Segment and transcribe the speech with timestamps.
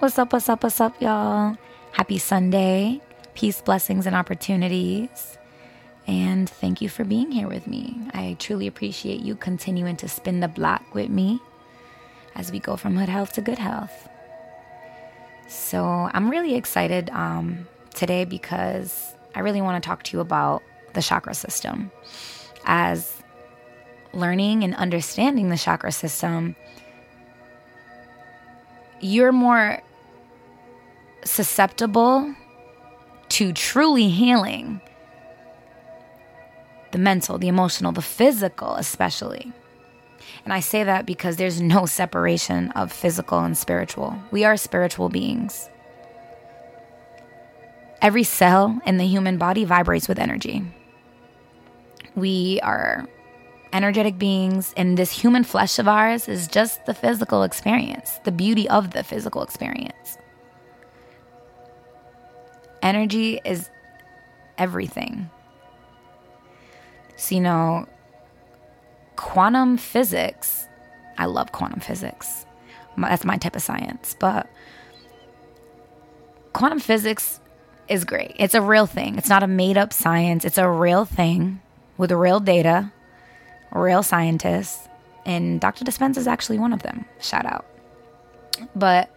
[0.00, 1.56] What's up, what's up, what's up, y'all?
[1.90, 3.00] Happy Sunday.
[3.34, 5.36] Peace, blessings, and opportunities.
[6.06, 7.98] And thank you for being here with me.
[8.14, 11.40] I truly appreciate you continuing to spin the block with me
[12.36, 14.08] as we go from hood health to good health.
[15.48, 20.62] So I'm really excited um, today because I really want to talk to you about
[20.92, 21.90] the chakra system.
[22.66, 23.20] As
[24.12, 26.54] learning and understanding the chakra system,
[29.00, 29.82] you're more
[31.24, 32.34] susceptible
[33.30, 34.80] to truly healing
[36.90, 39.52] the mental, the emotional, the physical, especially.
[40.44, 44.18] And I say that because there's no separation of physical and spiritual.
[44.30, 45.68] We are spiritual beings.
[48.00, 50.64] Every cell in the human body vibrates with energy.
[52.14, 53.06] We are
[53.72, 58.68] energetic beings, and this human flesh of ours is just the physical experience, the beauty
[58.68, 60.16] of the physical experience.
[62.82, 63.70] Energy is
[64.56, 65.30] everything.
[67.16, 67.86] So, you know,
[69.16, 70.68] quantum physics,
[71.16, 72.46] I love quantum physics.
[72.96, 74.16] That's my type of science.
[74.18, 74.48] But
[76.52, 77.40] quantum physics
[77.88, 78.34] is great.
[78.36, 79.18] It's a real thing.
[79.18, 81.60] It's not a made up science, it's a real thing
[81.96, 82.92] with real data,
[83.72, 84.88] real scientists.
[85.26, 85.84] And Dr.
[85.84, 87.04] Dispenza is actually one of them.
[87.20, 87.66] Shout out.
[88.74, 89.10] But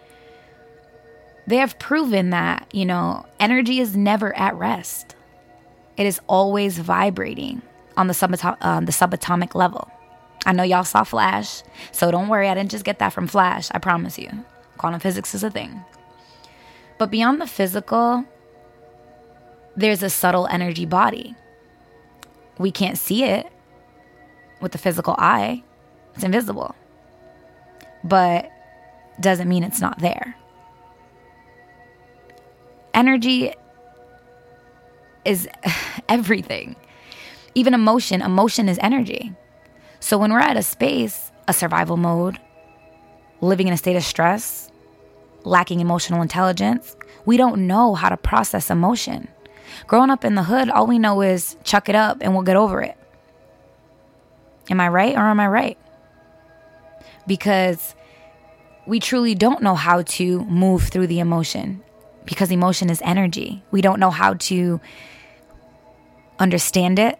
[1.52, 5.18] they have proven that, you know, energy is never at rest.
[5.98, 7.62] It is always vibrating
[7.98, 9.92] on the, uh, the subatomic level.
[10.46, 13.70] I know y'all saw Flash, so don't worry, I didn't just get that from Flash,
[13.72, 14.30] I promise you.
[14.78, 15.84] Quantum physics is a thing.
[16.98, 18.24] But beyond the physical,
[19.76, 21.36] there's a subtle energy body.
[22.60, 23.52] We can't see it
[24.62, 25.64] with the physical eye,
[26.16, 26.76] it's invisible.
[28.06, 28.50] But
[29.20, 30.38] doesn't mean it's not there.
[32.94, 33.54] Energy
[35.26, 35.48] is
[36.10, 36.76] everything.
[37.56, 39.34] Even emotion, emotion is energy.
[40.00, 42.40] So when we're at a space, a survival mode,
[43.42, 44.72] living in a state of stress,
[45.44, 49.28] lacking emotional intelligence, we don't know how to process emotion.
[49.88, 52.56] Growing up in the hood, all we know is chuck it up and we'll get
[52.56, 52.98] over it.
[54.70, 55.78] Am I right or am I right?
[57.28, 57.96] Because
[58.86, 61.84] we truly don't know how to move through the emotion
[62.26, 63.64] because emotion is energy.
[63.72, 64.80] We don't know how to
[66.40, 67.20] understand it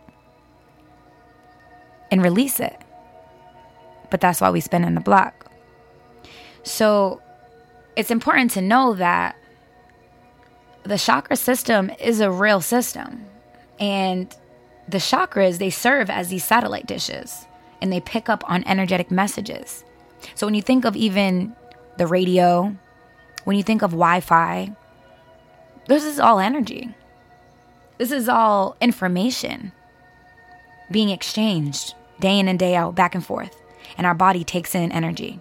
[2.10, 2.78] and release it.
[4.10, 5.50] But that's why we spin in the block.
[6.64, 7.22] So
[7.96, 9.36] it's important to know that
[10.84, 13.26] the chakra system is a real system.
[13.80, 14.34] And
[14.88, 17.46] the chakras, they serve as these satellite dishes
[17.82, 19.84] and they pick up on energetic messages.
[20.36, 21.56] So when you think of even
[21.98, 22.76] the radio,
[23.46, 24.76] when you think of Wi Fi,
[25.88, 26.94] this is all energy.
[27.98, 29.72] This is all information
[30.90, 33.56] being exchanged day in and day out, back and forth,
[33.98, 35.40] and our body takes in energy.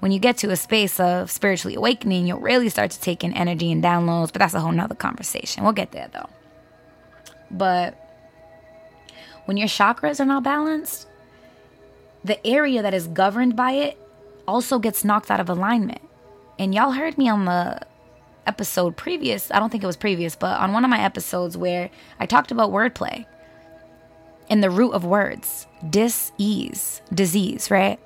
[0.00, 3.32] When you get to a space of spiritually awakening, you'll really start to take in
[3.32, 5.62] energy and downloads, but that's a whole nother conversation.
[5.62, 6.28] We'll get there though.
[7.50, 7.94] But
[9.44, 11.06] when your chakras are not balanced,
[12.24, 13.98] the area that is governed by it
[14.48, 16.00] also gets knocked out of alignment.
[16.58, 17.80] And y'all heard me on the
[18.46, 21.90] episode previous, I don't think it was previous, but on one of my episodes where
[22.18, 23.26] I talked about wordplay
[24.48, 27.98] and the root of words, dis-ease, disease, right?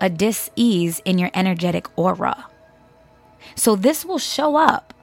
[0.00, 2.46] A dis-ease in your energetic aura.
[3.54, 4.94] So this will show up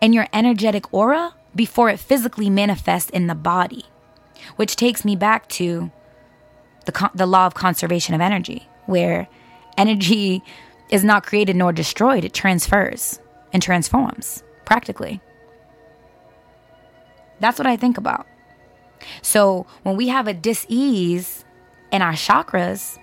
[0.00, 3.84] in your energetic aura before it physically manifests in the body,
[4.56, 5.90] which takes me back to
[6.86, 9.28] the, the law of conservation of energy, where
[9.76, 10.42] energy
[10.90, 13.20] is not created nor destroyed, it transfers
[13.52, 15.20] and transforms practically.
[17.40, 18.26] That's what I think about.
[19.22, 21.44] So when we have a dis-ease
[21.92, 22.98] in our chakras,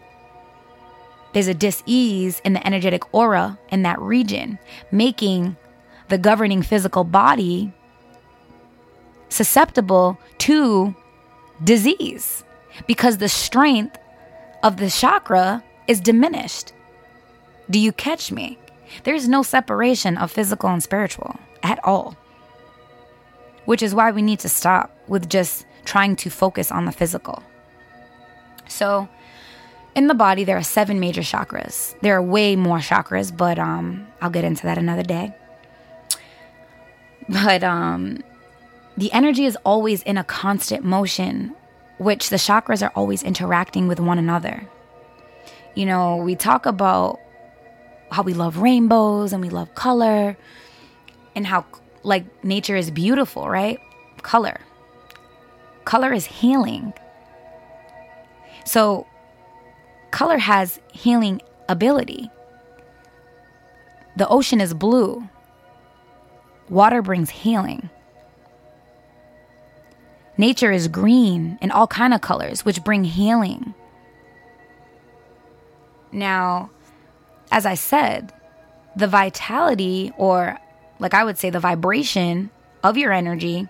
[1.34, 4.60] there's a dis-ease in the energetic aura in that region,
[4.92, 5.58] making
[6.10, 7.74] the governing physical body
[9.30, 10.96] susceptible to
[11.64, 12.44] disease
[12.88, 13.98] because the strength
[14.64, 16.74] of the chakra is diminished.
[17.70, 18.58] Do you catch me?
[19.04, 22.16] There's no separation of physical and spiritual at all.
[23.66, 27.44] Which is why we need to stop with just trying to focus on the physical.
[28.68, 29.08] So,
[29.96, 32.00] in the body, there are seven major chakras.
[32.02, 35.34] There are way more chakras, but um, I'll get into that another day.
[37.30, 38.22] But um,
[38.98, 41.56] the energy is always in a constant motion,
[41.98, 44.68] which the chakras are always interacting with one another.
[45.76, 47.20] you know, we talk about
[48.16, 50.38] how we love rainbows and we love color
[51.36, 51.66] and how
[52.04, 53.78] like nature is beautiful, right?
[54.22, 54.62] Color.
[55.84, 56.94] Color is healing.
[58.64, 59.06] So
[60.12, 62.32] color has healing ability.
[64.16, 65.28] The ocean is blue.
[66.70, 67.90] Water brings healing.
[70.38, 73.74] Nature is green and all kind of colors which bring healing.
[76.14, 76.70] Now,
[77.56, 78.34] as I said,
[78.98, 80.60] the vitality or
[81.00, 82.52] like I would say the vibration
[82.84, 83.68] of your energy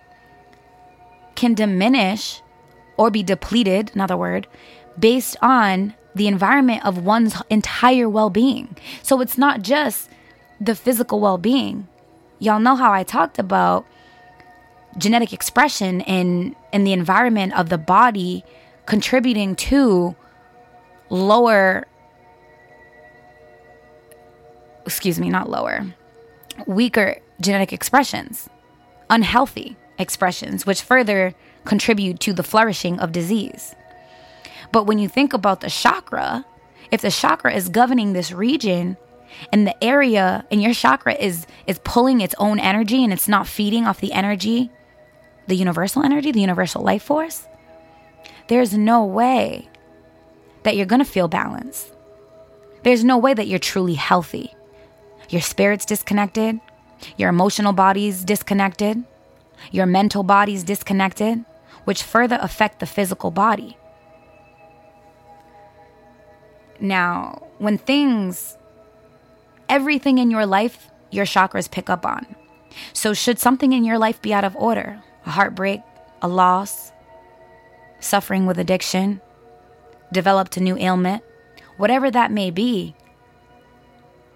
[1.35, 2.41] can diminish
[2.97, 4.47] or be depleted, another word,
[4.97, 8.75] based on the environment of one's entire well being.
[9.03, 10.09] So it's not just
[10.59, 11.87] the physical well being.
[12.39, 13.85] Y'all know how I talked about
[14.97, 18.43] genetic expression in, in the environment of the body
[18.87, 20.15] contributing to
[21.09, 21.85] lower,
[24.85, 25.85] excuse me, not lower,
[26.65, 28.49] weaker genetic expressions,
[29.09, 31.33] unhealthy expressions, which further
[31.65, 33.75] contribute to the flourishing of disease.
[34.71, 36.45] But when you think about the chakra,
[36.91, 38.97] if the chakra is governing this region
[39.51, 43.47] and the area in your chakra is is pulling its own energy and it's not
[43.47, 44.71] feeding off the energy,
[45.47, 47.47] the universal energy, the universal life force,
[48.47, 49.69] there's no way
[50.63, 51.91] that you're going to feel balance.
[52.83, 54.53] There's no way that you're truly healthy.
[55.29, 56.59] Your spirit's disconnected,
[57.17, 59.03] your emotional body's disconnected,
[59.71, 61.43] your mental body's disconnected,
[61.85, 63.77] which further affect the physical body.
[66.79, 68.57] Now, when things,
[69.69, 72.25] everything in your life, your chakras pick up on.
[72.91, 75.81] So, should something in your life be out of order, a heartbreak,
[76.21, 76.91] a loss,
[77.99, 79.21] suffering with addiction,
[80.11, 81.23] developed a new ailment,
[81.77, 82.95] whatever that may be,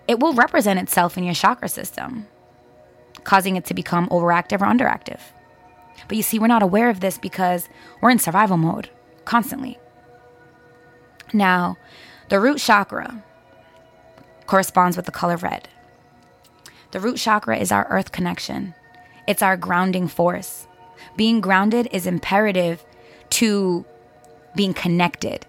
[0.09, 2.27] it will represent itself in your chakra system,
[3.25, 5.19] causing it to become overactive or underactive.
[6.07, 7.69] But you see, we're not aware of this because
[8.01, 8.89] we're in survival mode
[9.25, 9.77] constantly.
[11.31, 11.77] Now,
[12.29, 13.23] the root chakra
[14.47, 15.69] corresponds with the color red.
[16.89, 18.73] The root chakra is our earth connection,
[19.27, 20.65] it's our grounding force.
[21.17, 22.83] Being grounded is imperative
[23.31, 23.85] to
[24.55, 25.45] being connected.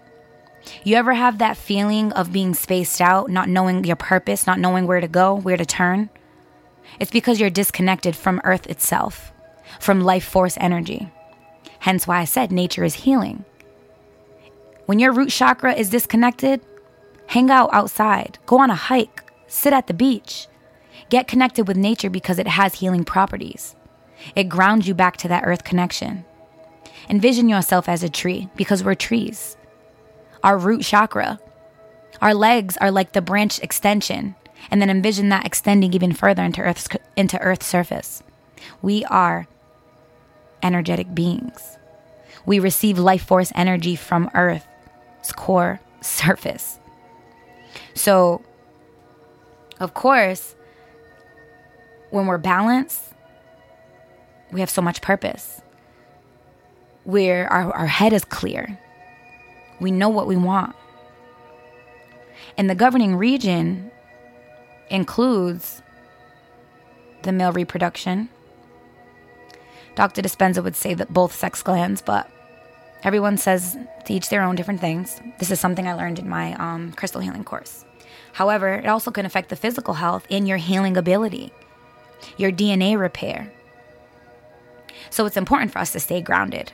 [0.83, 4.87] You ever have that feeling of being spaced out, not knowing your purpose, not knowing
[4.87, 6.09] where to go, where to turn?
[6.99, 9.31] It's because you're disconnected from Earth itself,
[9.79, 11.09] from life force energy.
[11.79, 13.45] Hence why I said nature is healing.
[14.85, 16.61] When your root chakra is disconnected,
[17.31, 20.47] Hang out outside, go on a hike, sit at the beach.
[21.07, 23.73] Get connected with nature because it has healing properties.
[24.35, 26.25] It grounds you back to that earth connection.
[27.07, 29.55] Envision yourself as a tree because we're trees.
[30.43, 31.39] Our root chakra,
[32.21, 34.35] our legs are like the branch extension,
[34.69, 38.23] and then envision that extending even further into Earth's, into Earth's surface.
[38.81, 39.47] We are
[40.63, 41.77] energetic beings.
[42.45, 46.79] We receive life force energy from Earth's core surface.
[47.93, 48.41] So,
[49.79, 50.55] of course,
[52.09, 53.01] when we're balanced,
[54.51, 55.61] we have so much purpose.
[57.03, 58.77] Where our, our head is clear.
[59.81, 60.75] We know what we want.
[62.57, 63.91] And the governing region
[64.89, 65.81] includes
[67.23, 68.29] the male reproduction.
[69.95, 70.21] Dr.
[70.21, 72.29] Dispenza would say that both sex glands, but
[73.03, 75.19] Everyone says to each their own different things.
[75.39, 77.83] This is something I learned in my um, crystal healing course.
[78.33, 81.51] However, it also can affect the physical health and your healing ability,
[82.37, 83.51] your DNA repair.
[85.09, 86.71] So it's important for us to stay grounded.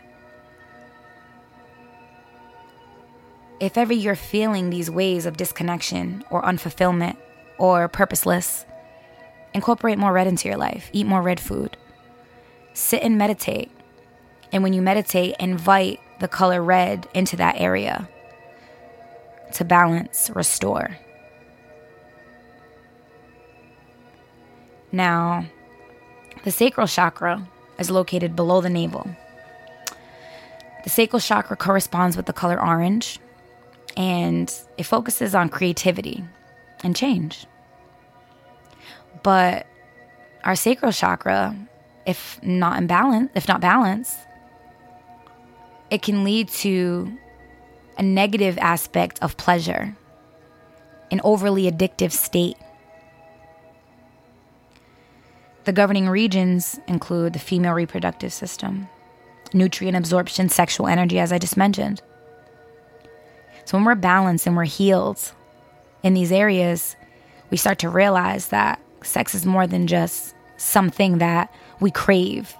[3.59, 7.17] If ever you're feeling these waves of disconnection or unfulfillment
[7.57, 8.65] or purposeless,
[9.53, 11.75] incorporate more red into your life, eat more red food,
[12.73, 13.71] sit and meditate.
[14.51, 18.07] And when you meditate, invite the color red into that area
[19.53, 20.95] to balance, restore.
[24.91, 25.47] Now,
[26.43, 27.47] the sacral chakra
[27.79, 29.09] is located below the navel.
[30.83, 33.19] The sacral chakra corresponds with the color orange
[33.97, 36.23] and it focuses on creativity
[36.83, 37.47] and change.
[39.23, 39.65] But
[40.43, 41.57] our sacral chakra,
[42.05, 44.17] if not in balance, if not balanced,
[45.89, 47.11] it can lead to
[47.97, 49.97] a negative aspect of pleasure,
[51.09, 52.57] an overly addictive state.
[55.63, 58.87] The governing regions include the female reproductive system,
[59.53, 62.03] nutrient absorption, sexual energy, as I just mentioned.
[63.67, 65.33] So when we're balanced and we're healed
[66.01, 66.95] in these areas,
[67.49, 72.55] we start to realize that sex is more than just something that we crave,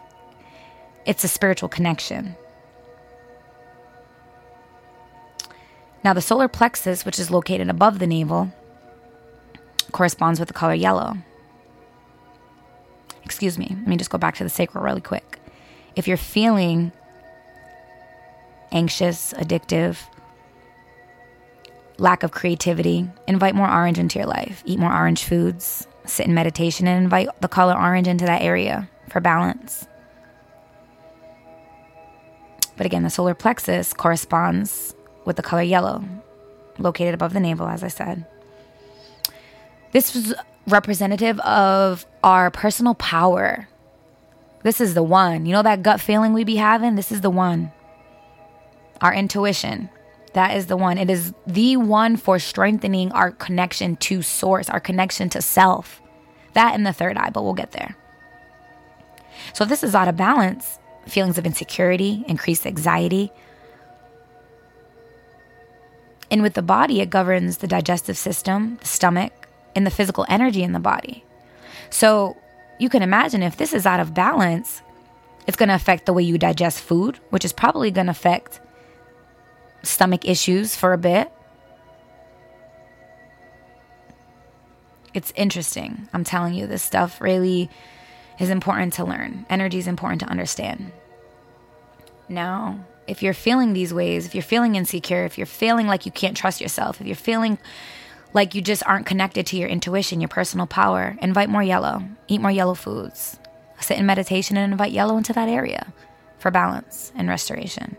[1.05, 2.35] it's a spiritual connection.
[6.03, 8.51] Now, the solar plexus, which is located above the navel,
[9.93, 11.15] corresponds with the color yellow.
[13.23, 15.39] Excuse me, let me just go back to the sacral really quick.
[15.95, 16.91] If you're feeling
[18.73, 19.99] anxious, addictive,
[21.97, 24.63] lack of creativity, invite more orange into your life.
[24.65, 28.89] Eat more orange foods, sit in meditation, and invite the color orange into that area
[29.09, 29.87] for balance.
[32.75, 36.03] But again, the solar plexus corresponds with the color yellow,
[36.77, 38.25] located above the navel, as I said.
[39.91, 40.33] This was
[40.67, 43.67] representative of our personal power.
[44.63, 45.45] This is the one.
[45.45, 46.95] You know that gut feeling we be having?
[46.95, 47.71] This is the one.
[49.01, 49.89] Our intuition.
[50.37, 50.99] That is the one.
[50.99, 55.99] It is the one for strengthening our connection to source, our connection to self.
[56.53, 57.97] That and the third eye, but we'll get there.
[59.53, 60.77] So if this is out of balance,
[61.07, 63.31] feelings of insecurity, increased anxiety,
[66.29, 70.61] and with the body, it governs the digestive system, the stomach, and the physical energy
[70.61, 71.25] in the body.
[71.89, 72.37] So
[72.79, 74.83] you can imagine if this is out of balance,
[75.47, 78.59] it's going to affect the way you digest food, which is probably going to affect
[79.87, 81.31] stomach issues for a bit.
[85.13, 86.07] It's interesting.
[86.13, 87.69] I'm telling you, this stuff really
[88.39, 89.45] is important to learn.
[89.49, 90.91] Energy is important to understand.
[92.29, 96.11] Now, if you're feeling these ways, if you're feeling insecure, if you're feeling like you
[96.11, 97.57] can't trust yourself, if you're feeling
[98.33, 102.03] like you just aren't connected to your intuition, your personal power, invite more yellow.
[102.27, 103.39] Eat more yellow foods.
[103.79, 105.93] Sit in meditation and invite yellow into that area
[106.37, 107.95] for balance and restoration.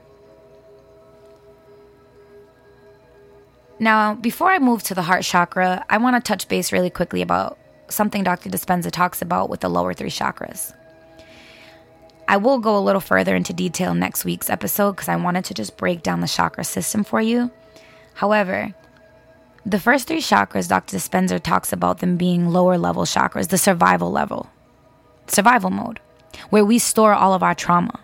[3.81, 7.23] Now, before I move to the heart chakra, I want to touch base really quickly
[7.23, 7.59] about
[7.89, 8.51] something Dr.
[8.51, 10.75] Dispenza talks about with the lower three chakras.
[12.27, 15.55] I will go a little further into detail next week's episode because I wanted to
[15.55, 17.51] just break down the chakra system for you.
[18.15, 18.75] However,
[19.65, 20.97] the first three chakras, Dr.
[20.97, 24.51] Dispenza talks about them being lower level chakras, the survival level,
[25.27, 26.01] survival mode,
[26.51, 28.01] where we store all of our trauma.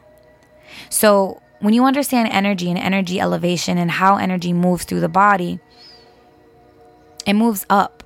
[0.88, 5.58] So, when you understand energy and energy elevation and how energy moves through the body,
[7.24, 8.04] it moves up.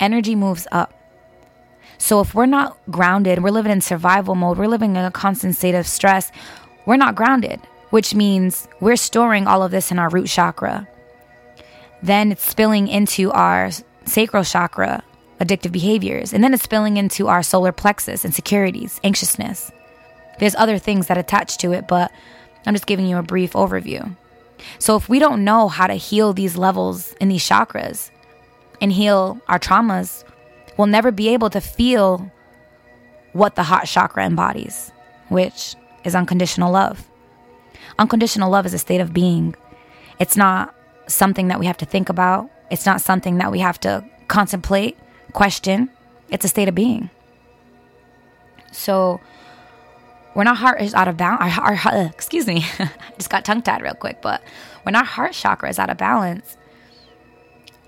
[0.00, 0.94] Energy moves up.
[1.98, 5.54] So if we're not grounded, we're living in survival mode, we're living in a constant
[5.54, 6.32] state of stress,
[6.86, 10.88] we're not grounded, which means we're storing all of this in our root chakra.
[12.02, 13.68] Then it's spilling into our
[14.06, 15.02] sacral chakra,
[15.40, 19.72] addictive behaviors, and then it's spilling into our solar plexus, insecurities, anxiousness.
[20.38, 22.12] There's other things that attach to it, but
[22.66, 24.16] I'm just giving you a brief overview.
[24.78, 28.10] So if we don't know how to heal these levels in these chakras
[28.80, 30.24] and heal our traumas,
[30.76, 32.30] we'll never be able to feel
[33.32, 34.92] what the heart chakra embodies,
[35.28, 37.08] which is unconditional love.
[37.98, 39.54] Unconditional love is a state of being.
[40.18, 40.74] It's not
[41.06, 44.98] something that we have to think about, it's not something that we have to contemplate,
[45.32, 45.90] question.
[46.30, 47.08] It's a state of being.
[48.72, 49.20] So,
[50.38, 53.60] when our heart is out of balance, our, our, excuse me, I just got tongue
[53.60, 54.40] tied real quick, but
[54.84, 56.56] when our heart chakra is out of balance,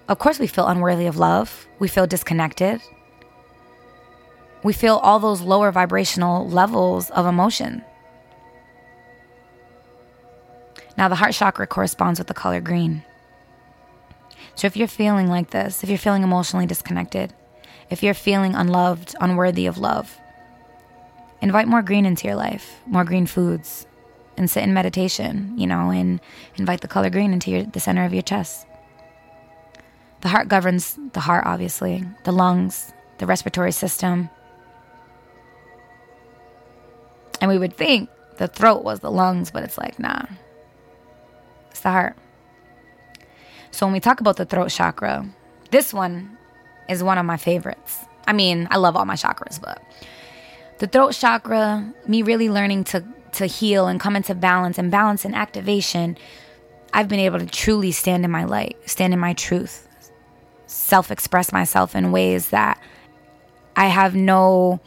[0.08, 1.68] of course, we feel unworthy of love.
[1.78, 2.80] We feel disconnected.
[4.64, 7.84] We feel all those lower vibrational levels of emotion.
[10.98, 13.04] Now, the heart chakra corresponds with the color green.
[14.56, 17.32] So, if you're feeling like this, if you're feeling emotionally disconnected,
[17.90, 20.20] if you're feeling unloved, unworthy of love,
[21.40, 23.86] invite more green into your life, more green foods,
[24.36, 26.20] and sit in meditation, you know, and
[26.56, 28.66] invite the color green into your, the center of your chest.
[30.22, 34.28] The heart governs the heart, obviously, the lungs, the respiratory system.
[37.40, 40.24] And we would think the throat was the lungs, but it's like, nah,
[41.70, 42.16] it's the heart.
[43.70, 45.26] So when we talk about the throat chakra,
[45.70, 46.36] this one
[46.88, 47.98] is one of my favorites.
[48.26, 49.82] I mean, I love all my chakras, but
[50.80, 55.24] the throat chakra, me really learning to to heal and come into balance and balance
[55.24, 56.16] and activation,
[56.92, 59.86] I've been able to truly stand in my light, stand in my truth,
[60.66, 62.80] self express myself in ways that
[63.76, 64.80] I have no,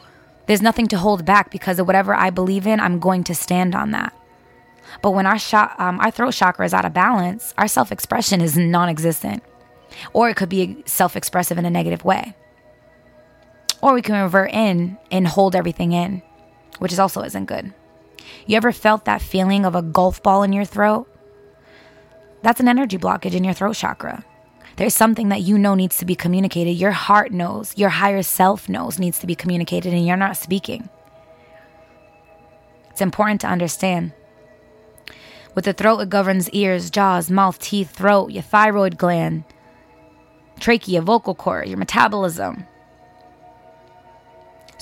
[0.48, 3.76] there's nothing to hold back because of whatever I believe in, I'm going to stand
[3.76, 4.14] on that.
[5.02, 8.42] But when our, sh- um, our throat chakra is out of balance, our self expression
[8.42, 9.44] is non existent.
[10.12, 12.36] Or it could be self expressive in a negative way.
[13.84, 16.22] Or we can revert in and hold everything in,
[16.80, 17.74] which is also isn't good.
[18.48, 21.10] You ever felt that feeling of a golf ball in your throat?
[22.44, 24.24] that's an energy blockage in your throat chakra.
[24.76, 26.72] There's something that you know needs to be communicated.
[26.72, 30.90] Your heart knows, your higher self knows needs to be communicated, and you're not speaking.
[32.92, 34.14] It's important to understand.
[35.56, 39.46] With the throat, it governs ears, jaws, mouth, teeth, throat, your thyroid gland,
[40.60, 42.66] trachea, vocal cord, your metabolism.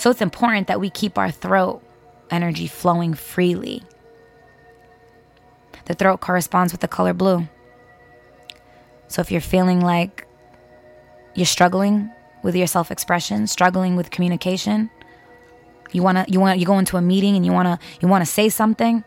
[0.02, 1.84] So it's important that we keep our throat
[2.32, 3.84] energy flowing freely.
[5.86, 7.48] The throat corresponds with the color blue.
[9.10, 10.26] So if you're feeling like
[11.36, 12.10] you're struggling
[12.42, 14.90] with your self-expression, struggling with communication,
[15.92, 18.08] you want to you want you go into a meeting and you want to you
[18.08, 19.04] want to say something,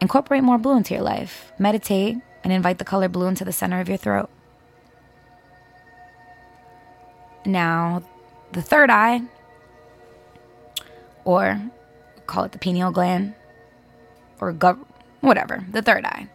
[0.00, 1.50] incorporate more blue into your life.
[1.58, 4.30] Meditate and invite the color blue into the center of your throat.
[7.44, 8.04] Now,
[8.52, 9.22] the third eye
[11.24, 11.60] or
[12.26, 13.34] call it the pineal gland
[14.40, 14.84] or gov-
[15.20, 16.28] whatever, the third eye.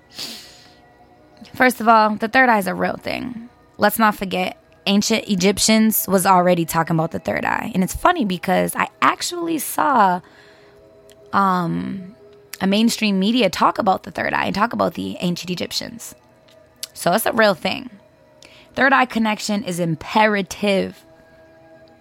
[1.54, 3.50] First of all, the third eye is a real thing.
[3.78, 7.72] Let's not forget, ancient Egyptians was already talking about the third eye.
[7.74, 10.22] And it's funny because I actually saw
[11.34, 12.16] um,
[12.62, 16.16] a mainstream media talk about the third eye and talk about the ancient Egyptians.
[16.94, 17.90] So it's a real thing.
[18.74, 21.04] Third eye connection is imperative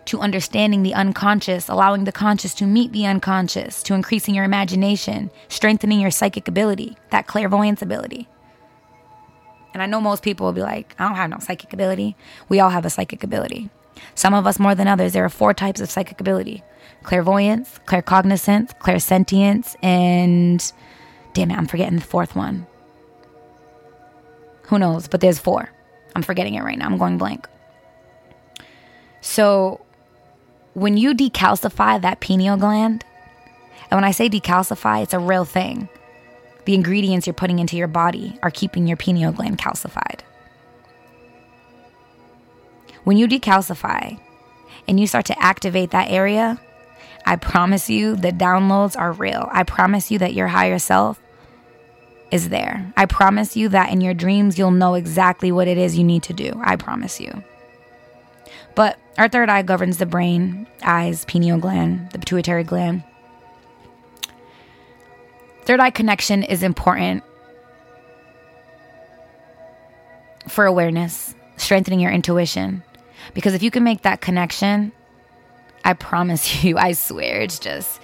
[0.06, 5.30] to understanding the unconscious, allowing the conscious to meet the unconscious, to increasing your imagination,
[5.48, 8.28] strengthening your psychic ability, that clairvoyance ability.
[9.74, 12.16] And I know most people will be like, I don't have no psychic ability.
[12.48, 13.68] We all have a psychic ability.
[14.14, 15.12] Some of us more than others.
[15.12, 16.62] There are four types of psychic ability
[17.02, 20.72] clairvoyance, claircognizance, clairsentience, and
[21.34, 22.66] damn it, I'm forgetting the fourth one.
[24.62, 25.06] Who knows?
[25.06, 25.70] But there's four.
[26.16, 26.86] I'm forgetting it right now.
[26.86, 27.48] I'm going blank.
[29.20, 29.85] So
[30.76, 33.02] when you decalcify that pineal gland,
[33.90, 35.88] and when I say decalcify, it's a real thing
[36.66, 40.20] the ingredients you're putting into your body are keeping your pineal gland calcified.
[43.04, 44.20] When you decalcify
[44.86, 46.60] and you start to activate that area,
[47.24, 49.48] I promise you the downloads are real.
[49.52, 51.18] I promise you that your higher self
[52.30, 52.92] is there.
[52.98, 56.24] I promise you that in your dreams, you'll know exactly what it is you need
[56.24, 56.60] to do.
[56.62, 57.42] I promise you.
[58.76, 63.02] But our third eye governs the brain, eyes, pineal gland, the pituitary gland.
[65.64, 67.24] Third eye connection is important
[70.46, 72.84] for awareness, strengthening your intuition.
[73.34, 74.92] Because if you can make that connection,
[75.84, 78.00] I promise you, I swear, it's just,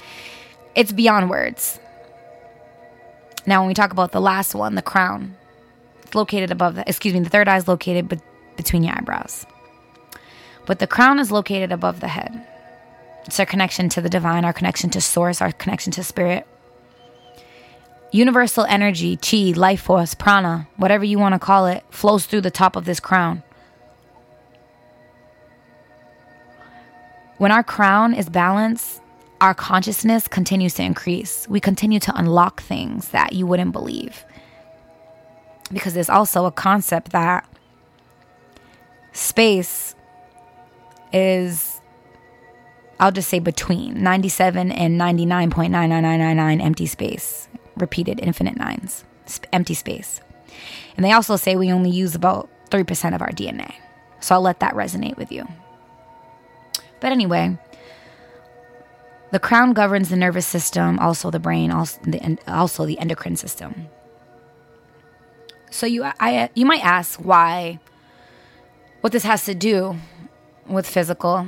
[0.74, 1.78] it's beyond words.
[3.46, 5.36] Now, when we talk about the last one, the crown,
[6.02, 8.20] it's located above the, excuse me, the third eye is located be-
[8.56, 9.44] between your eyebrows.
[10.66, 12.46] But the crown is located above the head.
[13.24, 16.46] It's our connection to the divine, our connection to source, our connection to spirit.
[18.10, 22.50] Universal energy, chi, life force, prana, whatever you want to call it, flows through the
[22.50, 23.42] top of this crown.
[27.38, 29.00] When our crown is balanced,
[29.40, 31.48] our consciousness continues to increase.
[31.48, 34.24] We continue to unlock things that you wouldn't believe.
[35.72, 37.48] Because there's also a concept that
[39.12, 39.91] space
[41.12, 41.80] is,
[43.00, 49.04] I'll just say between 97 and 99.99999 empty space repeated infinite nines,
[49.52, 50.20] empty space.
[50.96, 53.74] And they also say we only use about 3% of our DNA.
[54.20, 55.46] So I'll let that resonate with you.
[57.00, 57.58] But anyway,
[59.32, 63.88] the crown governs the nervous system, also the brain, also the, also the endocrine system.
[65.70, 67.80] So you, I, you might ask why,
[69.00, 69.96] what this has to do
[70.66, 71.46] with physical,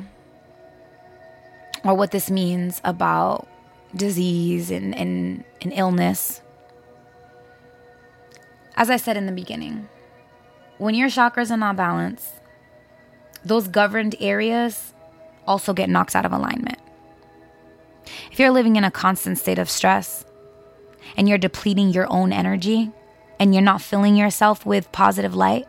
[1.85, 3.47] or what this means about
[3.95, 6.41] disease and, and, and illness.
[8.77, 9.89] As I said in the beginning,
[10.79, 12.41] when your chakras are not balanced,
[13.45, 14.93] those governed areas
[15.47, 16.79] also get knocked out of alignment.
[18.33, 20.25] If you're living in a constant state of stress
[21.17, 22.91] and you're depleting your own energy
[23.39, 25.67] and you're not filling yourself with positive light,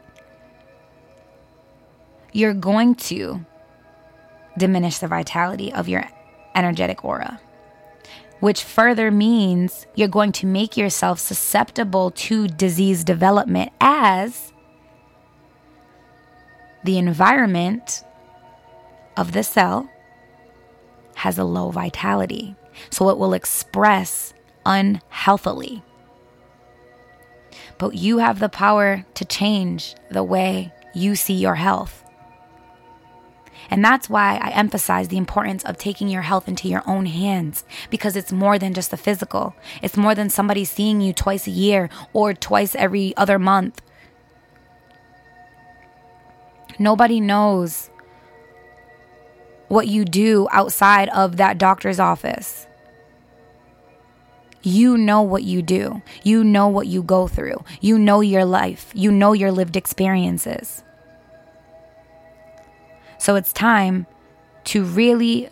[2.36, 3.46] you're going to
[4.58, 6.08] diminish the vitality of your
[6.54, 7.40] energetic aura
[8.40, 14.54] which further means you're going to make yourself susceptible to disease development as
[16.84, 18.04] the environment
[19.18, 19.90] of the cell
[21.16, 22.56] has a low vitality.
[22.92, 24.34] So it will express
[24.66, 25.82] unhealthily.
[27.80, 32.05] But you have the power to change the way you see your health.
[33.70, 37.64] And that's why I emphasize the importance of taking your health into your own hands
[37.90, 39.56] because it's more than just the physical.
[39.82, 43.82] It's more than somebody seeing you twice a year or twice every other month.
[46.78, 47.90] Nobody knows
[49.68, 52.68] what you do outside of that doctor's office.
[54.62, 56.02] You know what you do.
[56.24, 57.64] You know what you go through.
[57.82, 58.92] You know your life.
[58.96, 60.84] You know your lived experiences.
[63.26, 64.06] So it's time
[64.66, 65.50] to really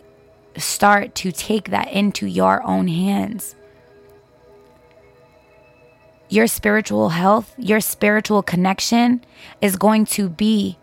[0.56, 3.56] start to take that into your own hands.
[6.28, 9.24] Your spiritual health, your spiritual connection
[9.60, 10.78] is going to be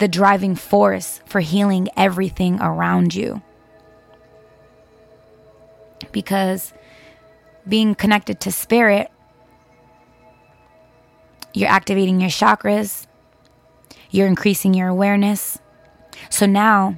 [0.00, 3.40] the driving force for healing everything around you.
[6.12, 6.74] Because
[7.66, 9.10] being connected to spirit,
[11.54, 13.06] you're activating your chakras,
[14.10, 15.58] you're increasing your awareness.
[16.30, 16.96] So now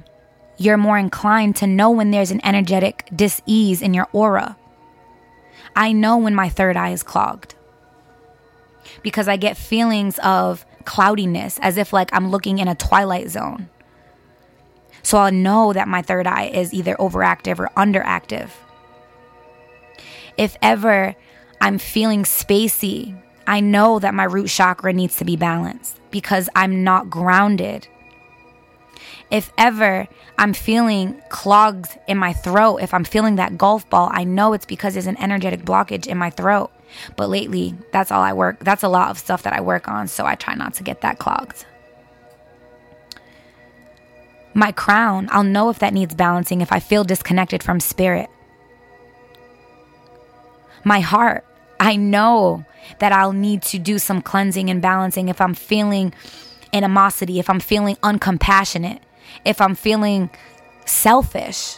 [0.57, 4.57] you're more inclined to know when there's an energetic dis ease in your aura.
[5.75, 7.55] I know when my third eye is clogged
[9.01, 13.69] because I get feelings of cloudiness as if like I'm looking in a twilight zone.
[15.03, 18.49] So I'll know that my third eye is either overactive or underactive.
[20.37, 21.15] If ever
[21.59, 26.83] I'm feeling spacey, I know that my root chakra needs to be balanced because I'm
[26.83, 27.87] not grounded.
[29.29, 34.23] If ever I'm feeling clogged in my throat, if I'm feeling that golf ball, I
[34.23, 36.71] know it's because there's an energetic blockage in my throat.
[37.15, 38.59] But lately, that's all I work.
[38.59, 41.01] That's a lot of stuff that I work on, so I try not to get
[41.01, 41.65] that clogged.
[44.53, 48.29] My crown, I'll know if that needs balancing if I feel disconnected from spirit
[50.83, 51.45] my heart.
[51.79, 52.65] I know
[52.99, 56.13] that I'll need to do some cleansing and balancing if I'm feeling
[56.73, 58.99] animosity, if I'm feeling uncompassionate,
[59.45, 60.29] if I'm feeling
[60.85, 61.77] selfish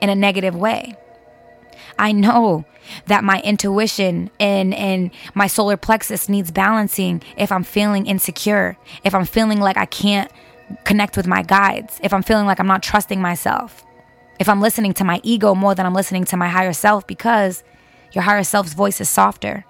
[0.00, 0.96] in a negative way.
[1.98, 2.64] I know
[3.06, 9.14] that my intuition and, and my solar plexus needs balancing if I'm feeling insecure, if
[9.14, 10.30] I'm feeling like I can't
[10.84, 13.84] connect with my guides, if I'm feeling like I'm not trusting myself
[14.42, 17.62] if I'm listening to my ego more than I'm listening to my higher self because
[18.10, 19.64] your higher self's voice is softer.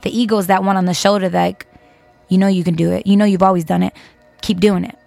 [0.00, 1.64] The ego is that one on the shoulder that,
[2.34, 3.06] you know, you can do it.
[3.06, 3.92] You know, you've always done it.
[4.42, 4.98] Keep doing it.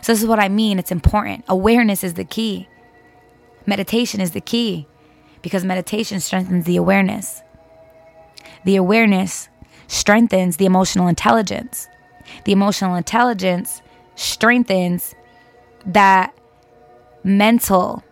[0.00, 0.78] So, this is what I mean.
[0.78, 1.44] It's important.
[1.48, 2.66] Awareness is the key.
[3.66, 4.86] Meditation is the key
[5.42, 7.42] because meditation strengthens the awareness.
[8.64, 9.50] The awareness
[9.86, 11.88] strengthens the emotional intelligence.
[12.44, 13.82] The emotional intelligence
[14.14, 15.14] strengthens
[15.84, 16.34] that
[17.22, 18.02] mental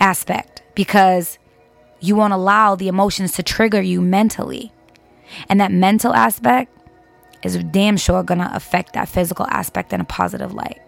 [0.00, 1.38] aspect because
[2.00, 4.70] you won't allow the emotions to trigger you mentally.
[5.48, 6.70] And that mental aspect
[7.42, 10.80] is damn sure gonna affect that physical aspect in a positive light.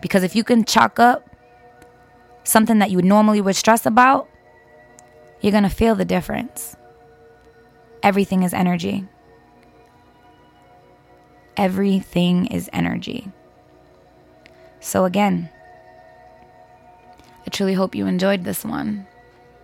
[0.00, 1.30] Because if you can chalk up
[2.44, 4.28] something that you normally would stress about,
[5.40, 6.76] you're gonna feel the difference.
[8.02, 9.06] Everything is energy.
[11.56, 13.30] Everything is energy.
[14.80, 15.48] So, again,
[17.46, 19.06] I truly hope you enjoyed this one,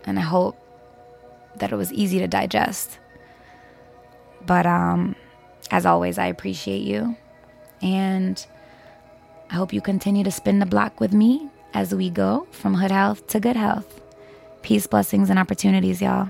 [0.04, 0.56] and I hope
[1.56, 2.98] that it was easy to digest.
[4.46, 5.14] But um,
[5.72, 7.16] as always, I appreciate you,
[7.80, 8.46] and
[9.50, 12.90] I hope you continue to spin the block with me as we go from hood
[12.90, 14.00] health to good health.
[14.60, 16.28] Peace, blessings, and opportunities, y'all.